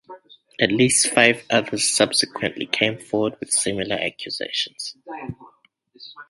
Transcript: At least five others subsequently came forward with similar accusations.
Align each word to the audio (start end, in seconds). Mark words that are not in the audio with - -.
At 0.59 0.71
least 0.71 1.09
five 1.11 1.45
others 1.51 1.93
subsequently 1.93 2.65
came 2.65 2.97
forward 2.97 3.35
with 3.39 3.51
similar 3.51 3.97
accusations. 3.97 4.95